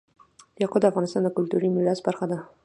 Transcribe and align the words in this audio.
یاقوت 0.61 0.81
د 0.81 0.85
افغانستان 0.91 1.21
د 1.23 1.29
کلتوري 1.37 1.67
میراث 1.75 1.99
برخه 2.07 2.25
ده. 2.31 2.37